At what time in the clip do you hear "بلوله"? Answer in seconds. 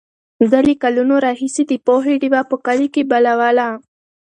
3.11-3.67